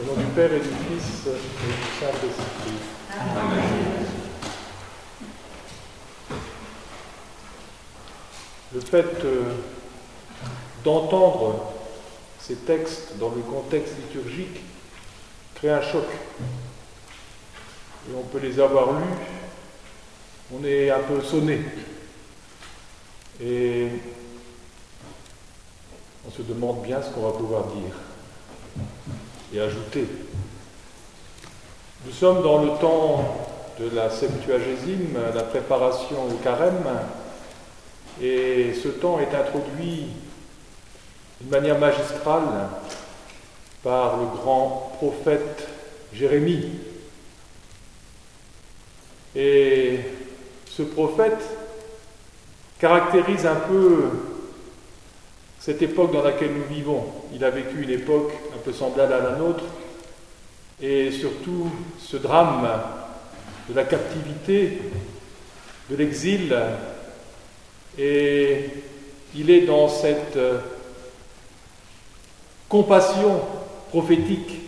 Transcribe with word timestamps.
Au 0.00 0.06
nom 0.06 0.14
du 0.14 0.24
Père 0.34 0.50
et 0.52 0.60
du 0.60 0.64
Fils 0.64 1.24
du 1.24 1.72
Saint-Esprit. 2.00 2.72
Amen. 3.12 4.06
Le 8.72 8.80
fait 8.80 9.24
euh, 9.24 9.56
d'entendre 10.84 11.72
ces 12.38 12.56
textes 12.56 13.18
dans 13.18 13.30
le 13.30 13.42
contexte 13.42 13.94
liturgique 13.98 14.60
crée 15.56 15.70
un 15.70 15.82
choc. 15.82 16.06
Et 18.08 18.14
on 18.16 18.22
peut 18.22 18.38
les 18.38 18.58
avoir 18.58 18.92
lus, 18.92 19.16
on 20.54 20.64
est 20.64 20.90
un 20.90 21.00
peu 21.00 21.20
sonné. 21.20 21.60
Et 23.42 23.88
on 26.26 26.30
se 26.30 26.42
demande 26.42 26.82
bien 26.82 27.02
ce 27.02 27.10
qu'on 27.10 27.28
va 27.28 27.36
pouvoir 27.36 27.64
dire 27.64 27.94
et 29.52 29.60
ajouter. 29.60 30.06
Nous 32.04 32.12
sommes 32.12 32.42
dans 32.42 32.62
le 32.62 32.70
temps 32.80 33.48
de 33.78 33.94
la 33.94 34.10
Septuagésime, 34.10 35.18
la 35.34 35.42
préparation 35.42 36.26
au 36.28 36.34
carême, 36.42 36.86
et 38.22 38.74
ce 38.74 38.88
temps 38.88 39.18
est 39.18 39.34
introduit 39.34 40.06
d'une 41.40 41.50
manière 41.50 41.78
magistrale 41.78 42.68
par 43.82 44.18
le 44.18 44.26
grand 44.26 44.92
prophète 44.96 45.68
Jérémie. 46.12 46.70
Et 49.34 50.00
ce 50.66 50.82
prophète 50.82 51.42
caractérise 52.78 53.46
un 53.46 53.56
peu 53.56 54.10
cette 55.60 55.82
époque 55.82 56.12
dans 56.12 56.22
laquelle 56.22 56.54
nous 56.54 56.74
vivons. 56.74 57.04
Il 57.34 57.44
a 57.44 57.50
vécu 57.50 57.82
une 57.82 57.90
époque 57.90 58.32
un 58.54 58.58
peu 58.58 58.72
semblable 58.72 59.12
à 59.12 59.20
la 59.20 59.36
nôtre, 59.36 59.64
et 60.80 61.10
surtout 61.12 61.70
ce 61.98 62.16
drame 62.16 62.66
de 63.68 63.74
la 63.74 63.84
captivité, 63.84 64.78
de 65.90 65.96
l'exil, 65.96 66.56
et 67.98 68.70
il 69.34 69.50
est 69.50 69.62
dans 69.62 69.88
cette 69.88 70.36
euh, 70.36 70.58
compassion 72.68 73.40
prophétique, 73.90 74.62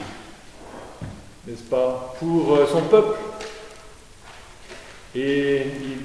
n'est-ce 1.46 1.62
pas, 1.62 2.14
pour 2.18 2.54
euh, 2.54 2.66
son 2.70 2.82
peuple. 2.82 3.18
Et 5.14 5.62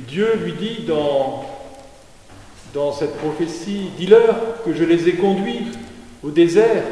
Dieu 0.07 0.35
lui 0.35 0.53
dit 0.53 0.83
dans 0.85 1.46
dans 2.77 2.93
cette 2.93 3.17
prophétie, 3.17 3.89
dis-leur 3.97 4.35
que 4.63 4.71
je 4.71 4.83
les 4.83 5.09
ai 5.09 5.13
conduits 5.13 5.65
au 6.23 6.29
désert, 6.29 6.83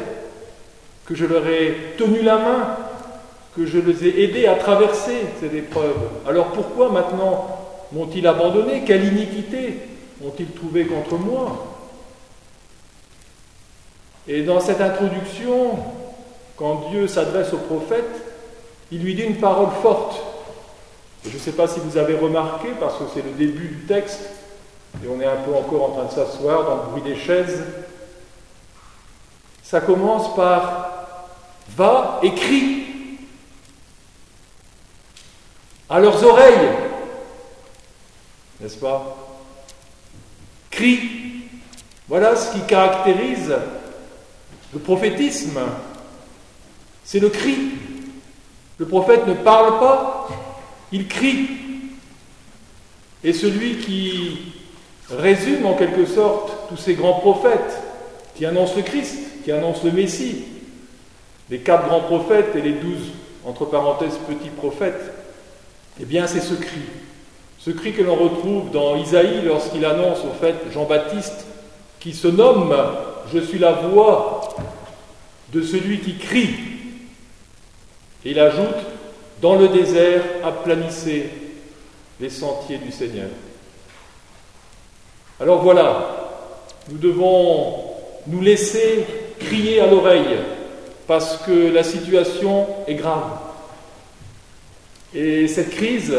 que 1.04 1.14
je 1.14 1.24
leur 1.24 1.46
ai 1.46 1.94
tenu 1.96 2.22
la 2.22 2.38
main, 2.38 2.76
que 3.54 3.64
je 3.66 3.78
les 3.78 4.04
ai 4.04 4.24
aidés 4.24 4.46
à 4.48 4.56
traverser 4.56 5.14
cette 5.40 5.54
épreuve. 5.54 5.94
Alors 6.28 6.48
pourquoi 6.48 6.88
maintenant 6.88 7.46
m'ont-ils 7.92 8.26
abandonné? 8.26 8.82
Quelle 8.84 9.04
iniquité 9.04 9.78
ont-ils 10.24 10.50
trouvé 10.50 10.86
contre 10.86 11.14
moi? 11.14 11.78
Et 14.26 14.42
dans 14.42 14.58
cette 14.58 14.80
introduction, 14.80 15.78
quand 16.56 16.88
Dieu 16.90 17.06
s'adresse 17.06 17.52
au 17.52 17.58
prophète, 17.58 18.10
il 18.90 19.04
lui 19.04 19.14
dit 19.14 19.22
une 19.22 19.36
parole 19.36 19.70
forte. 19.82 20.20
je 21.24 21.32
ne 21.32 21.38
sais 21.38 21.52
pas 21.52 21.68
si 21.68 21.78
vous 21.78 21.96
avez 21.96 22.16
remarqué, 22.16 22.70
parce 22.80 22.96
que 22.96 23.04
c'est 23.14 23.22
le 23.22 23.30
début 23.38 23.68
du 23.68 23.84
texte, 23.86 24.30
et 25.04 25.08
on 25.08 25.20
est 25.20 25.26
un 25.26 25.36
peu 25.36 25.54
encore 25.54 25.90
en 25.90 25.94
train 25.94 26.04
de 26.04 26.10
s'asseoir 26.10 26.64
dans 26.64 26.76
le 26.76 26.90
bruit 26.90 27.02
des 27.02 27.16
chaises. 27.16 27.64
Ça 29.62 29.80
commence 29.80 30.34
par 30.34 30.92
Va 31.76 32.20
et 32.22 32.34
crie 32.34 32.84
à 35.88 36.00
leurs 36.00 36.24
oreilles, 36.24 36.68
n'est-ce 38.60 38.78
pas? 38.78 39.16
Crie. 40.70 41.10
Voilà 42.08 42.36
ce 42.36 42.52
qui 42.52 42.60
caractérise 42.66 43.54
le 44.72 44.78
prophétisme. 44.78 45.60
C'est 47.04 47.20
le 47.20 47.28
cri. 47.28 47.56
Le 48.78 48.86
prophète 48.86 49.26
ne 49.26 49.34
parle 49.34 49.78
pas, 49.78 50.28
il 50.92 51.08
crie. 51.08 51.48
Et 53.24 53.32
celui 53.32 53.78
qui 53.78 54.52
résume 55.10 55.66
en 55.66 55.74
quelque 55.74 56.06
sorte 56.06 56.68
tous 56.68 56.76
ces 56.76 56.94
grands 56.94 57.20
prophètes 57.20 57.82
qui 58.34 58.44
annoncent 58.46 58.76
le 58.76 58.82
Christ, 58.82 59.18
qui 59.44 59.52
annoncent 59.52 59.84
le 59.84 59.92
Messie. 59.92 60.44
Les 61.50 61.58
quatre 61.58 61.86
grands 61.86 62.00
prophètes 62.00 62.56
et 62.56 62.60
les 62.60 62.72
douze, 62.72 63.12
entre 63.44 63.66
parenthèses, 63.66 64.18
petits 64.28 64.50
prophètes, 64.50 65.12
eh 66.00 66.04
bien 66.04 66.26
c'est 66.26 66.40
ce 66.40 66.54
cri. 66.54 66.80
Ce 67.58 67.70
cri 67.70 67.92
que 67.92 68.02
l'on 68.02 68.16
retrouve 68.16 68.70
dans 68.70 68.96
Isaïe 68.96 69.42
lorsqu'il 69.44 69.84
annonce 69.84 70.18
au 70.20 70.32
fait 70.40 70.56
Jean-Baptiste 70.72 71.46
qui 72.00 72.12
se 72.12 72.28
nomme 72.28 72.74
Je 73.32 73.38
suis 73.40 73.58
la 73.58 73.72
voix 73.72 74.54
de 75.52 75.62
celui 75.62 76.00
qui 76.00 76.16
crie. 76.16 76.54
Et 78.24 78.30
il 78.30 78.40
ajoute 78.40 78.66
Dans 79.40 79.56
le 79.56 79.68
désert, 79.68 80.22
aplanissez 80.44 81.30
les 82.20 82.30
sentiers 82.30 82.78
du 82.78 82.90
Seigneur. 82.90 83.28
Alors 85.38 85.60
voilà, 85.62 86.32
nous 86.90 86.96
devons 86.96 87.74
nous 88.26 88.40
laisser 88.40 89.04
crier 89.38 89.80
à 89.80 89.86
l'oreille 89.86 90.38
parce 91.06 91.36
que 91.44 91.70
la 91.74 91.82
situation 91.82 92.66
est 92.86 92.94
grave. 92.94 93.32
Et 95.14 95.46
cette 95.46 95.70
crise, 95.70 96.16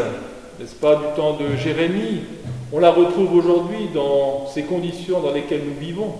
n'est-ce 0.60 0.76
pas, 0.76 0.94
du 0.94 1.16
temps 1.16 1.36
de 1.36 1.56
Jérémie, 1.56 2.20
on 2.72 2.78
la 2.78 2.92
retrouve 2.92 3.34
aujourd'hui 3.34 3.88
dans 3.92 4.46
ces 4.46 4.62
conditions 4.62 5.20
dans 5.20 5.32
lesquelles 5.32 5.64
nous 5.64 5.80
vivons. 5.80 6.14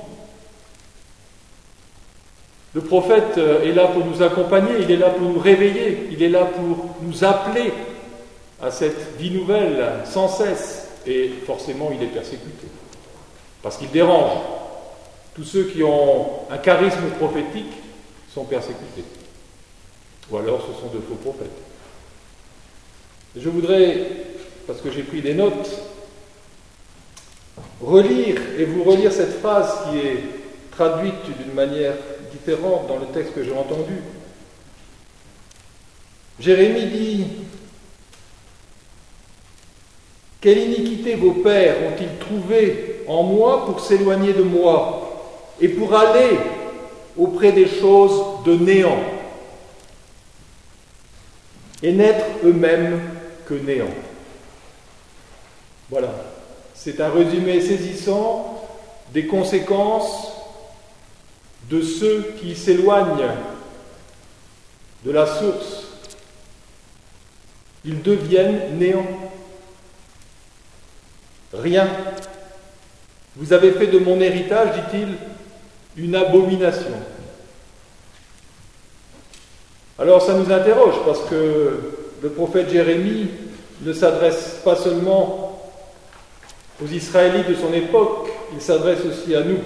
Le 2.75 2.81
prophète 2.81 3.39
est 3.39 3.73
là 3.73 3.87
pour 3.87 4.05
nous 4.05 4.23
accompagner, 4.23 4.73
il 4.81 4.91
est 4.91 4.97
là 4.97 5.11
pour 5.11 5.29
nous 5.29 5.39
réveiller, 5.39 6.09
il 6.11 6.21
est 6.21 6.29
là 6.29 6.47
pour 6.47 6.97
nous 7.03 7.25
appeler 7.25 7.73
à 8.61 8.73
cette 8.73 9.17
vie 9.19 9.31
nouvelle 9.31 10.01
sans 10.05 10.27
cesse, 10.27 10.89
et 11.07 11.31
forcément 11.47 11.93
il 11.95 12.03
est 12.03 12.11
persécuté 12.11 12.67
parce 13.63 13.77
qu'il 13.77 13.91
dérange. 13.91 14.39
Tous 15.35 15.45
ceux 15.45 15.65
qui 15.65 15.85
ont 15.85 16.51
un 16.51 16.59
charisme 16.59 17.11
prophétique 17.19 17.73
sont 18.35 18.45
persécutés. 18.45 19.05
Ou 20.31 20.37
alors 20.37 20.61
ce 20.61 20.81
sont 20.81 20.89
de 20.89 21.01
faux 21.01 21.15
prophètes. 21.15 21.47
je 23.37 23.49
voudrais, 23.49 24.07
parce 24.67 24.81
que 24.81 24.91
j'ai 24.91 25.03
pris 25.03 25.23
des 25.23 25.35
notes, 25.35 25.81
relire 27.81 28.41
et 28.59 28.65
vous 28.65 28.83
relire 28.83 29.13
cette 29.13 29.39
phrase 29.39 29.73
qui 29.85 29.99
est 29.99 30.25
traduite 30.73 31.39
d'une 31.39 31.55
manière 31.55 31.95
différente 32.33 32.89
dans 32.89 32.99
le 32.99 33.07
texte 33.07 33.35
que 33.35 33.45
j'ai 33.45 33.53
entendu. 33.53 33.95
Jérémie 36.41 36.87
dit 36.87 37.25
Quelle 40.41 40.59
iniquité 40.59 41.15
vos 41.15 41.33
pères 41.33 41.77
ont-ils 41.83 42.19
trouvé 42.19 42.98
en 43.09 43.23
moi 43.23 43.65
pour 43.65 43.81
s'éloigner 43.81 44.35
de 44.35 44.43
moi 44.43 45.35
et 45.61 45.69
pour 45.69 45.95
aller 45.95 46.39
auprès 47.17 47.53
des 47.53 47.67
choses 47.67 48.45
de 48.45 48.55
néant 48.55 48.99
et 51.83 51.93
n'être 51.93 52.25
eux-mêmes 52.45 53.01
que 53.47 53.55
néant. 53.55 53.91
Voilà, 55.91 56.13
c'est 56.75 57.01
un 57.01 57.11
résumé 57.11 57.61
saisissant 57.61 58.63
des 59.13 59.27
conséquences 59.27 60.33
de 61.71 61.81
ceux 61.81 62.35
qui 62.41 62.55
s'éloignent 62.55 63.31
de 65.05 65.11
la 65.11 65.27
source. 65.27 65.87
Ils 67.85 68.03
deviennent 68.03 68.79
néant. 68.79 69.07
Rien 71.55 71.89
vous 73.39 73.53
avez 73.53 73.71
fait 73.71 73.87
de 73.87 74.01
mon 74.01 74.21
héritage, 74.21 74.71
dit-il, 74.75 75.15
une 75.97 76.17
abomination. 76.17 76.91
Alors 79.97 80.21
ça 80.21 80.35
nous 80.35 80.53
interroge 80.53 80.97
parce 81.07 81.21
que 81.31 81.81
le 82.21 82.31
prophète 82.31 82.69
Jérémie 82.71 83.31
ne 83.83 83.93
s'adresse 83.93 84.61
pas 84.65 84.75
seulement 84.75 85.63
aux 86.83 86.87
Israélites 86.87 87.49
de 87.49 87.55
son 87.55 87.73
époque, 87.73 88.29
il 88.53 88.61
s'adresse 88.61 89.05
aussi 89.05 89.35
à 89.37 89.43
nous. 89.43 89.59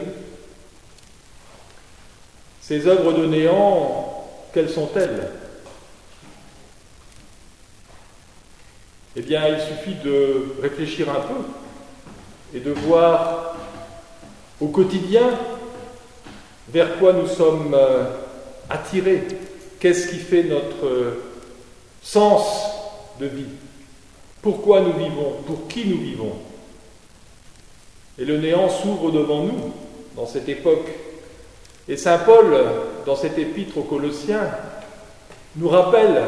Ces 2.60 2.86
œuvres 2.86 3.12
de 3.12 3.24
néant, 3.26 4.28
quelles 4.52 4.70
sont-elles? 4.70 5.30
Eh 9.16 9.22
bien, 9.22 9.46
il 9.48 9.60
suffit 9.60 9.94
de 10.02 10.54
réfléchir 10.62 11.10
un 11.10 11.20
peu 11.20 11.42
et 12.54 12.60
de 12.60 12.70
voir 12.72 13.51
au 14.62 14.68
quotidien 14.68 15.28
vers 16.68 16.98
quoi 16.98 17.12
nous 17.12 17.26
sommes 17.26 17.74
euh, 17.74 18.04
attirés, 18.70 19.26
Qu'est-ce 19.80 20.06
qui 20.06 20.18
fait 20.18 20.44
notre 20.44 21.16
sens 22.00 22.70
de 23.18 23.26
vie? 23.26 23.48
Pourquoi 24.40 24.80
nous 24.80 24.92
vivons? 24.92 25.32
Pour 25.44 25.66
qui 25.66 25.88
nous 25.88 25.98
vivons? 25.98 26.34
Et 28.16 28.24
le 28.24 28.38
néant 28.38 28.68
s'ouvre 28.68 29.10
devant 29.10 29.42
nous 29.42 29.72
dans 30.14 30.26
cette 30.26 30.48
époque. 30.48 30.86
Et 31.88 31.96
Saint 31.96 32.18
Paul, 32.18 32.56
dans 33.04 33.16
cette 33.16 33.38
épître 33.38 33.76
aux 33.76 33.82
Colossiens, 33.82 34.50
nous 35.56 35.68
rappelle 35.68 36.22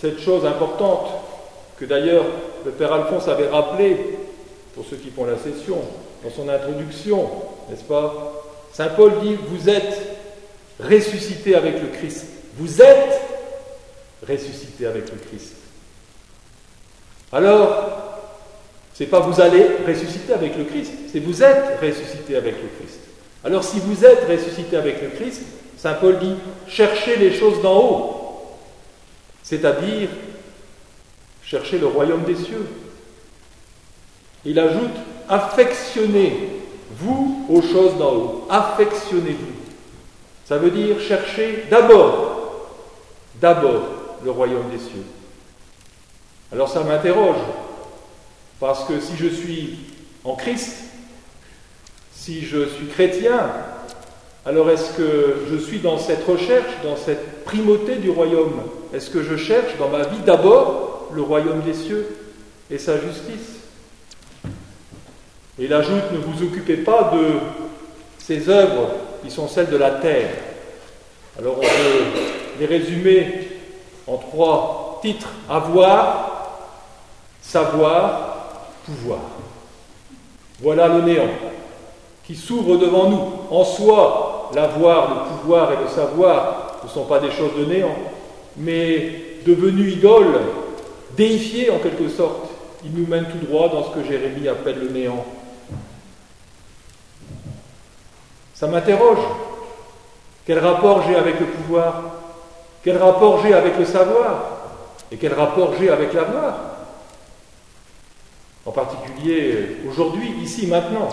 cette 0.00 0.18
chose 0.18 0.44
importante 0.44 1.10
que 1.78 1.84
d'ailleurs 1.84 2.24
le 2.64 2.72
Père 2.72 2.92
Alphonse 2.92 3.28
avait 3.28 3.50
rappelé, 3.50 4.18
pour 4.74 4.84
ceux 4.84 4.96
qui 4.96 5.10
font 5.10 5.26
la 5.26 5.38
session, 5.38 5.78
dans 6.24 6.30
son 6.30 6.48
introduction, 6.48 7.30
n'est-ce 7.70 7.84
pas? 7.84 8.32
Saint 8.72 8.88
Paul 8.88 9.12
dit, 9.22 9.36
vous 9.48 9.68
êtes 9.68 9.98
ressuscité 10.78 11.54
avec 11.54 11.80
le 11.80 11.88
Christ. 11.88 12.26
Vous 12.56 12.82
êtes 12.82 13.20
ressuscité 14.28 14.86
avec 14.86 15.10
le 15.10 15.18
Christ. 15.18 15.54
Alors, 17.32 18.00
c'est 19.00 19.06
pas 19.06 19.20
vous 19.20 19.40
allez 19.40 19.66
ressusciter 19.86 20.34
avec 20.34 20.58
le 20.58 20.64
Christ, 20.64 20.92
c'est 21.10 21.20
vous 21.20 21.42
êtes 21.42 21.80
ressuscité 21.80 22.36
avec 22.36 22.56
le 22.56 22.68
Christ. 22.78 23.00
Alors 23.42 23.64
si 23.64 23.78
vous 23.80 24.04
êtes 24.04 24.28
ressuscité 24.28 24.76
avec 24.76 25.00
le 25.00 25.08
Christ, 25.08 25.40
Saint 25.78 25.94
Paul 25.94 26.18
dit, 26.18 26.34
cherchez 26.68 27.16
les 27.16 27.32
choses 27.32 27.62
d'en 27.62 27.78
haut, 27.78 28.56
c'est-à-dire 29.42 30.10
chercher 31.42 31.78
le 31.78 31.86
royaume 31.86 32.24
des 32.24 32.34
cieux. 32.34 32.66
Il 34.44 34.58
ajoute, 34.58 34.96
affectionnez-vous 36.90 37.46
aux 37.48 37.62
choses 37.62 37.96
d'en 37.98 38.12
haut, 38.12 38.46
affectionnez-vous. 38.48 39.52
Ça 40.44 40.58
veut 40.58 40.70
dire 40.70 41.00
chercher 41.00 41.64
d'abord, 41.70 42.68
d'abord 43.40 43.82
le 44.24 44.30
royaume 44.30 44.70
des 44.70 44.78
cieux. 44.78 45.04
Alors 46.52 46.68
ça 46.68 46.82
m'interroge, 46.82 47.36
parce 48.58 48.84
que 48.84 49.00
si 49.00 49.16
je 49.16 49.28
suis 49.28 49.78
en 50.24 50.34
Christ, 50.34 50.76
si 52.12 52.42
je 52.42 52.66
suis 52.66 52.86
chrétien, 52.86 53.50
alors 54.44 54.70
est-ce 54.70 54.92
que 54.96 55.44
je 55.50 55.56
suis 55.56 55.78
dans 55.78 55.98
cette 55.98 56.26
recherche, 56.26 56.72
dans 56.82 56.96
cette 56.96 57.44
primauté 57.44 57.96
du 57.96 58.10
royaume? 58.10 58.60
Est-ce 58.92 59.10
que 59.10 59.22
je 59.22 59.36
cherche 59.36 59.76
dans 59.78 59.88
ma 59.88 60.02
vie 60.02 60.20
d'abord 60.26 61.08
le 61.12 61.22
royaume 61.22 61.60
des 61.60 61.74
cieux 61.74 62.06
et 62.70 62.78
sa 62.78 62.98
justice? 62.98 63.59
Et 65.60 65.64
il 65.64 65.74
ajoute, 65.74 66.10
ne 66.12 66.18
vous 66.18 66.42
occupez 66.42 66.78
pas 66.78 67.12
de 67.12 67.34
ces 68.18 68.48
œuvres 68.48 68.88
qui 69.22 69.30
sont 69.30 69.46
celles 69.46 69.68
de 69.68 69.76
la 69.76 69.90
terre. 69.90 70.30
Alors 71.38 71.56
on 71.58 71.60
peut 71.60 72.20
les 72.58 72.64
résumer 72.64 73.48
en 74.06 74.16
trois 74.16 75.00
titres. 75.02 75.28
Avoir, 75.50 76.62
savoir, 77.42 78.62
pouvoir. 78.86 79.20
Voilà 80.60 80.88
le 80.88 81.02
néant 81.02 81.28
qui 82.24 82.34
s'ouvre 82.34 82.78
devant 82.78 83.10
nous. 83.10 83.32
En 83.50 83.64
soi, 83.64 84.50
l'avoir, 84.54 85.08
le 85.10 85.36
pouvoir 85.36 85.72
et 85.72 85.82
le 85.82 85.88
savoir 85.88 86.80
ne 86.82 86.88
sont 86.88 87.04
pas 87.04 87.18
des 87.18 87.32
choses 87.32 87.52
de 87.58 87.66
néant, 87.66 87.96
mais 88.56 89.12
devenus 89.44 89.94
idoles, 89.94 90.40
déifiés 91.16 91.70
en 91.70 91.78
quelque 91.78 92.08
sorte. 92.08 92.48
Ils 92.82 92.92
nous 92.98 93.06
mènent 93.06 93.26
tout 93.26 93.46
droit 93.46 93.68
dans 93.68 93.84
ce 93.84 93.90
que 93.90 94.08
Jérémie 94.08 94.48
appelle 94.48 94.78
le 94.78 94.88
néant. 94.88 95.26
Ça 98.60 98.66
m'interroge. 98.66 99.24
Quel 100.44 100.58
rapport 100.58 101.02
j'ai 101.08 101.16
avec 101.16 101.40
le 101.40 101.46
pouvoir? 101.46 102.02
Quel 102.84 102.98
rapport 102.98 103.42
j'ai 103.42 103.54
avec 103.54 103.78
le 103.78 103.86
savoir? 103.86 104.58
Et 105.10 105.16
quel 105.16 105.32
rapport 105.32 105.72
j'ai 105.80 105.88
avec 105.88 106.12
l'avoir 106.12 106.58
En 108.66 108.70
particulier 108.70 109.78
aujourd'hui, 109.88 110.34
ici, 110.42 110.66
maintenant. 110.66 111.08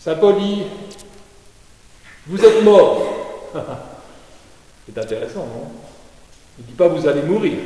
Saint 0.00 0.14
Paul 0.14 0.38
dit, 0.38 0.62
vous 2.26 2.42
êtes 2.42 2.64
mort. 2.64 3.02
C'est 4.86 4.96
intéressant, 4.96 5.40
non? 5.40 5.70
Il 6.58 6.62
ne 6.62 6.68
dit 6.68 6.74
pas 6.74 6.88
vous 6.88 7.06
allez 7.06 7.22
mourir. 7.22 7.58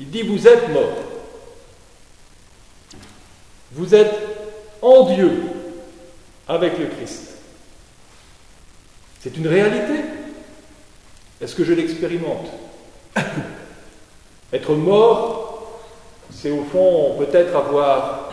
Il 0.00 0.10
dit 0.10 0.22
vous 0.22 0.48
êtes 0.48 0.70
mort. 0.70 0.90
Vous 3.70 3.94
êtes 3.94 4.18
en 4.82 5.04
Dieu 5.14 5.49
avec 6.50 6.78
le 6.78 6.86
Christ. 6.86 7.28
C'est 9.20 9.36
une 9.36 9.46
réalité. 9.46 10.00
Est-ce 11.40 11.54
que 11.54 11.62
je 11.64 11.72
l'expérimente 11.72 12.48
Être 14.52 14.74
mort, 14.74 15.80
c'est 16.32 16.50
au 16.50 16.64
fond 16.64 17.16
peut-être 17.18 17.54
avoir, 17.54 18.32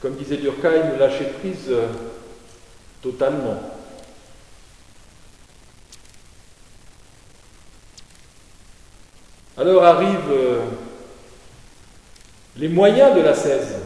comme 0.00 0.14
disait 0.14 0.38
Durkheim, 0.38 0.96
lâché 0.98 1.24
prise 1.40 1.66
euh, 1.68 1.88
totalement. 3.02 3.60
Alors 9.58 9.84
arrivent 9.84 10.30
euh, 10.30 10.62
les 12.56 12.68
moyens 12.68 13.14
de 13.14 13.20
la 13.20 13.34
16. 13.34 13.76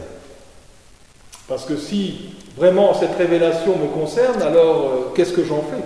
Parce 1.49 1.65
que 1.65 1.75
si 1.75 2.38
vraiment 2.55 2.93
cette 2.93 3.15
révélation 3.15 3.77
me 3.77 3.87
concerne, 3.87 4.41
alors 4.41 4.85
euh, 4.85 5.13
qu'est-ce 5.15 5.33
que 5.33 5.43
j'en 5.43 5.61
fais? 5.61 5.83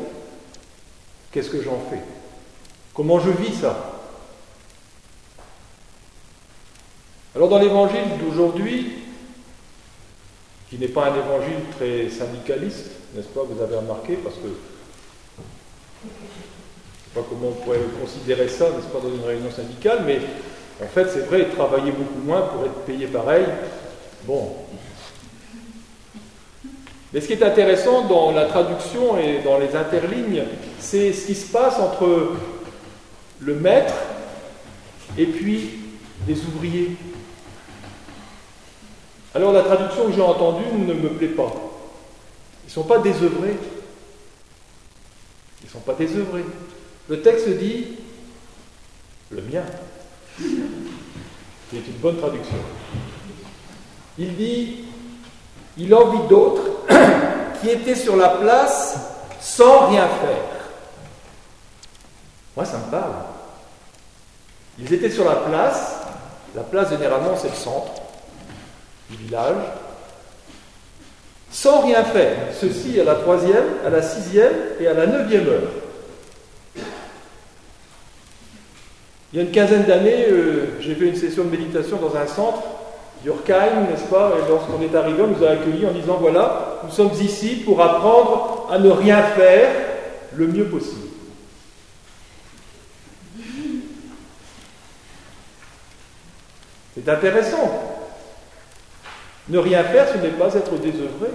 Qu'est-ce 1.32 1.50
que 1.50 1.62
j'en 1.62 1.80
fais? 1.90 2.02
Comment 2.94 3.20
je 3.20 3.32
vis 3.32 3.54
ça? 3.54 3.92
Alors 7.36 7.50
dans 7.50 7.60
l'évangile 7.60 8.18
d'aujourd'hui, 8.24 8.94
qui 10.70 10.78
n'est 10.78 10.88
pas 10.88 11.08
un 11.08 11.16
évangile 11.16 11.64
très 11.78 12.10
syndicaliste, 12.10 12.92
n'est-ce 13.16 13.28
pas 13.28 13.42
Vous 13.44 13.62
avez 13.62 13.76
remarqué, 13.76 14.16
parce 14.16 14.36
que 14.36 14.48
je 16.04 16.08
ne 16.08 16.10
sais 16.10 17.14
pas 17.16 17.22
comment 17.30 17.50
on 17.50 17.64
pourrait 17.64 17.80
considérer 18.02 18.48
ça, 18.48 18.66
n'est-ce 18.66 18.88
pas, 18.88 19.00
dans 19.00 19.14
une 19.14 19.24
réunion 19.24 19.52
syndicale, 19.52 20.04
mais 20.06 20.20
en 20.84 20.88
fait, 20.88 21.08
c'est 21.10 21.28
vrai, 21.28 21.46
travailler 21.46 21.92
beaucoup 21.92 22.20
moins 22.26 22.42
pour 22.42 22.66
être 22.66 22.86
payé 22.86 23.08
pareil. 23.08 23.46
Bon. 24.26 24.56
Mais 27.14 27.22
ce 27.22 27.28
qui 27.28 27.34
est 27.34 27.44
intéressant 27.44 28.08
dans 28.08 28.32
la 28.32 28.46
traduction 28.46 29.20
et 29.20 29.40
dans 29.44 29.60
les 29.60 29.76
interlignes, 29.76 30.44
c'est 30.80 31.14
ce 31.14 31.28
qui 31.28 31.36
se 31.36 31.52
passe 31.52 31.78
entre 31.78 32.32
le 33.40 33.56
maître 33.56 33.94
et 35.16 35.28
puis 35.28 35.70
les 36.28 36.40
ouvriers. 36.42 36.92
Alors 39.36 39.54
la 39.54 39.62
traduction 39.62 40.08
que 40.08 40.14
j'ai 40.14 40.22
entendue 40.22 40.66
ne 40.76 40.94
me 40.94 41.10
plaît 41.10 41.28
pas. 41.28 41.54
Ils 42.64 42.70
ne 42.70 42.72
sont 42.72 42.84
pas 42.84 42.98
désœuvrés. 42.98 43.58
Ils 45.62 45.68
ne 45.68 45.72
sont 45.72 45.82
pas 45.82 45.94
désœuvrés. 45.94 46.46
Le 47.10 47.22
texte 47.22 47.48
dit 47.48 47.90
le 49.30 49.42
mien, 49.42 49.64
qui 50.38 51.78
est 51.78 51.88
une 51.88 52.00
bonne 52.02 52.18
traduction. 52.18 52.58
Il 54.18 54.36
dit 54.36 54.86
il 55.78 55.94
envie 55.94 56.28
d'autres 56.28 56.73
qui 57.62 57.70
étaient 57.70 57.96
sur 57.96 58.16
la 58.16 58.30
place 58.30 58.98
sans 59.40 59.88
rien 59.88 60.08
faire. 60.08 60.54
Moi, 62.56 62.66
ça 62.66 62.78
me 62.78 62.92
parle. 62.92 63.14
Ils 64.80 64.94
étaient 64.94 65.10
sur 65.10 65.26
la 65.26 65.36
place. 65.36 65.96
La 66.56 66.64
place, 66.64 66.90
généralement, 66.90 67.36
c'est 67.36 67.50
le 67.50 67.56
centre 67.56 67.94
du 69.10 69.18
village, 69.18 69.56
sans 71.52 71.82
rien 71.82 72.04
faire. 72.04 72.38
Ceci 72.60 73.00
à 73.00 73.04
la 73.04 73.16
troisième, 73.16 73.66
à 73.86 73.90
la 73.90 74.02
sixième 74.02 74.54
et 74.80 74.88
à 74.88 74.94
la 74.94 75.08
neuvième 75.08 75.48
heure. 75.48 75.72
Il 79.32 79.38
y 79.38 79.40
a 79.40 79.46
une 79.46 79.52
quinzaine 79.52 79.86
d'années, 79.86 80.28
euh, 80.30 80.80
j'ai 80.80 80.94
fait 80.94 81.06
une 81.06 81.16
session 81.16 81.44
de 81.44 81.50
méditation 81.50 81.98
dans 81.98 82.16
un 82.16 82.28
centre, 82.28 82.62
Durkheim, 83.22 83.88
n'est-ce 83.90 84.10
pas? 84.10 84.34
Et 84.38 84.50
lorsqu'on 84.50 84.82
est 84.82 84.96
arrivé, 84.96 85.22
on 85.22 85.28
nous 85.28 85.44
a 85.46 85.52
accueillis 85.52 85.86
en 85.86 85.92
disant 85.92 86.18
voilà, 86.20 86.82
nous 86.84 86.92
sommes 86.92 87.12
ici 87.22 87.62
pour 87.66 87.82
apprendre 87.82 88.68
à 88.72 88.80
ne 88.80 88.90
rien 88.90 89.24
faire 89.24 89.70
le 90.36 90.48
mieux 90.48 90.66
possible. 90.66 91.08
C'est 96.96 97.10
intéressant. 97.10 97.90
Ne 99.50 99.58
rien 99.58 99.84
faire, 99.84 100.08
ce 100.08 100.18
n'est 100.18 100.30
pas 100.30 100.54
être 100.54 100.78
désœuvré, 100.78 101.30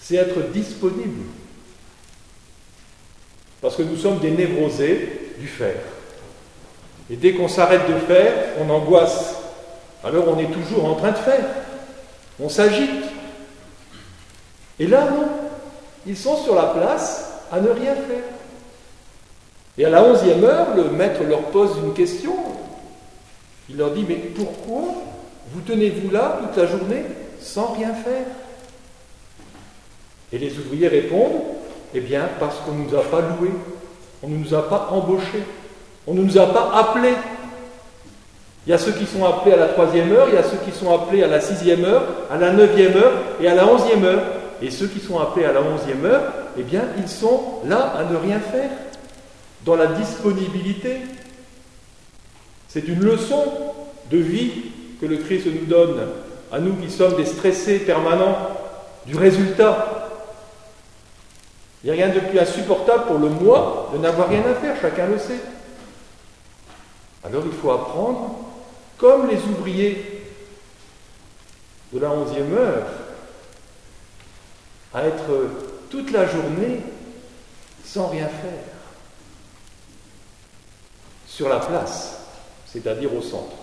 c'est 0.00 0.16
être 0.16 0.40
disponible. 0.52 1.22
Parce 3.60 3.76
que 3.76 3.82
nous 3.82 3.96
sommes 3.96 4.18
des 4.18 4.30
névrosés 4.30 5.32
du 5.38 5.46
faire. 5.46 5.80
Et 7.10 7.16
dès 7.16 7.32
qu'on 7.34 7.48
s'arrête 7.48 7.88
de 7.88 7.98
faire, 8.06 8.32
on 8.60 8.70
angoisse. 8.70 9.31
Alors 10.04 10.24
on 10.28 10.38
est 10.38 10.50
toujours 10.50 10.84
en 10.84 10.94
train 10.94 11.12
de 11.12 11.16
faire. 11.16 11.44
On 12.40 12.48
s'agite. 12.48 13.04
Et 14.78 14.86
là, 14.86 15.04
non. 15.10 15.28
Ils 16.06 16.16
sont 16.16 16.36
sur 16.36 16.54
la 16.54 16.64
place 16.64 17.30
à 17.52 17.60
ne 17.60 17.68
rien 17.68 17.94
faire. 17.94 18.24
Et 19.78 19.84
à 19.84 19.90
la 19.90 20.02
onzième 20.02 20.44
heure, 20.44 20.74
le 20.76 20.84
maître 20.84 21.22
leur 21.22 21.42
pose 21.44 21.76
une 21.82 21.94
question. 21.94 22.34
Il 23.68 23.76
leur 23.76 23.92
dit, 23.92 24.04
mais 24.06 24.16
pourquoi 24.16 24.82
vous 25.52 25.60
tenez-vous 25.60 26.10
là 26.10 26.40
toute 26.42 26.56
la 26.56 26.66
journée 26.66 27.04
sans 27.40 27.72
rien 27.72 27.94
faire? 27.94 28.26
Et 30.32 30.38
les 30.38 30.58
ouvriers 30.58 30.88
répondent, 30.88 31.42
eh 31.94 32.00
bien 32.00 32.28
parce 32.40 32.56
qu'on 32.60 32.72
ne 32.72 32.84
nous 32.84 32.96
a 32.96 33.02
pas 33.02 33.20
loués, 33.20 33.52
on 34.22 34.28
ne 34.28 34.36
nous 34.36 34.54
a 34.54 34.68
pas 34.68 34.88
embauchés, 34.90 35.42
on 36.06 36.14
ne 36.14 36.22
nous 36.22 36.38
a 36.38 36.46
pas 36.46 36.70
appelés. 36.74 37.14
Il 38.66 38.70
y 38.70 38.72
a 38.72 38.78
ceux 38.78 38.92
qui 38.92 39.06
sont 39.06 39.24
appelés 39.24 39.54
à 39.54 39.56
la 39.56 39.68
troisième 39.68 40.12
heure, 40.12 40.28
il 40.28 40.34
y 40.34 40.38
a 40.38 40.44
ceux 40.44 40.58
qui 40.64 40.70
sont 40.70 40.94
appelés 40.94 41.24
à 41.24 41.26
la 41.26 41.40
sixième 41.40 41.84
heure, 41.84 42.04
à 42.30 42.36
la 42.36 42.52
neuvième 42.52 42.96
heure 42.96 43.12
et 43.40 43.48
à 43.48 43.54
la 43.54 43.66
onzième 43.66 44.04
heure. 44.04 44.22
Et 44.60 44.70
ceux 44.70 44.86
qui 44.86 45.00
sont 45.00 45.18
appelés 45.18 45.44
à 45.46 45.52
la 45.52 45.60
onzième 45.62 46.04
heure, 46.04 46.22
eh 46.56 46.62
bien, 46.62 46.82
ils 46.96 47.08
sont 47.08 47.42
là 47.64 47.94
à 47.98 48.04
ne 48.04 48.16
rien 48.16 48.38
faire, 48.38 48.70
dans 49.64 49.74
la 49.74 49.86
disponibilité. 49.86 50.98
C'est 52.68 52.86
une 52.86 53.00
leçon 53.00 53.44
de 54.10 54.18
vie 54.18 54.52
que 55.00 55.06
le 55.06 55.16
Christ 55.16 55.46
nous 55.46 55.66
donne, 55.66 55.98
à 56.52 56.60
nous 56.60 56.74
qui 56.74 56.90
sommes 56.90 57.16
des 57.16 57.26
stressés 57.26 57.80
permanents 57.80 58.36
du 59.06 59.16
résultat. 59.16 60.10
Il 61.82 61.90
n'y 61.92 62.00
a 62.00 62.04
rien 62.06 62.14
de 62.14 62.20
plus 62.20 62.38
insupportable 62.38 63.06
pour 63.06 63.18
le 63.18 63.28
moi 63.28 63.90
de 63.92 63.98
n'avoir 63.98 64.28
rien 64.28 64.42
à 64.48 64.54
faire, 64.54 64.76
chacun 64.80 65.08
le 65.08 65.18
sait. 65.18 65.40
Alors 67.24 67.42
il 67.44 67.52
faut 67.52 67.72
apprendre, 67.72 68.36
comme 69.02 69.28
les 69.28 69.38
ouvriers 69.38 70.22
de 71.92 71.98
la 71.98 72.12
onzième 72.12 72.56
heure, 72.56 72.86
à 74.94 75.08
être 75.08 75.50
toute 75.90 76.12
la 76.12 76.24
journée 76.28 76.78
sans 77.84 78.06
rien 78.06 78.28
faire, 78.28 78.62
sur 81.26 81.48
la 81.48 81.58
place, 81.58 82.20
c'est-à-dire 82.64 83.12
au 83.12 83.20
centre. 83.20 83.56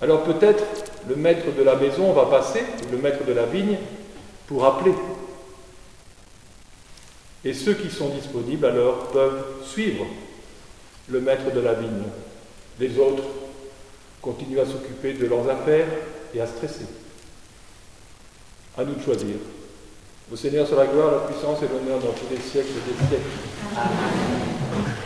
Alors 0.00 0.22
peut-être 0.22 0.62
le 1.08 1.16
maître 1.16 1.52
de 1.52 1.62
la 1.64 1.74
maison 1.74 2.12
va 2.12 2.26
passer, 2.26 2.62
ou 2.86 2.92
le 2.92 2.98
maître 2.98 3.24
de 3.24 3.32
la 3.32 3.46
vigne, 3.46 3.76
pour 4.46 4.64
appeler. 4.64 4.94
Et 7.44 7.52
ceux 7.52 7.74
qui 7.74 7.90
sont 7.90 8.10
disponibles 8.10 8.66
alors 8.66 9.08
peuvent 9.08 9.64
suivre 9.64 10.06
le 11.08 11.20
maître 11.20 11.52
de 11.52 11.60
la 11.60 11.74
vigne. 11.74 12.04
Les 12.78 12.96
autres 13.00 13.24
continuent 14.26 14.58
à 14.58 14.66
s'occuper 14.66 15.12
de 15.12 15.26
leurs 15.26 15.48
affaires 15.48 15.86
et 16.34 16.40
à 16.40 16.46
stresser. 16.46 16.86
À 18.76 18.84
nous 18.84 18.94
de 18.94 19.02
choisir. 19.02 19.36
Au 20.30 20.34
Seigneur 20.34 20.66
soit 20.66 20.78
la 20.78 20.90
gloire, 20.90 21.12
la 21.12 21.18
puissance 21.32 21.62
et 21.62 21.68
l'honneur 21.68 22.00
dans 22.00 22.12
tous 22.12 22.26
les 22.28 22.40
siècles 22.40 22.72
des 22.86 23.06
siècles. 23.06 23.22
Amen. 23.76 24.96